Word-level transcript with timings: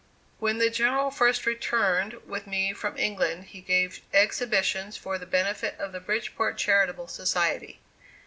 When 0.39 0.57
the 0.57 0.71
General 0.71 1.11
first 1.11 1.45
returned 1.45 2.13
with 2.25 2.47
me 2.47 2.73
from 2.73 2.97
England, 2.97 3.43
he 3.43 3.61
gave 3.61 4.01
exhibitions 4.11 4.97
for 4.97 5.19
the 5.19 5.27
benefit 5.27 5.75
of 5.79 5.91
the 5.91 5.99
Bridgeport 5.99 6.57
Charitable 6.57 7.07
Society. 7.07 7.79